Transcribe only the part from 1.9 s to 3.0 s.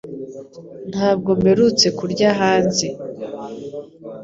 kurya hanze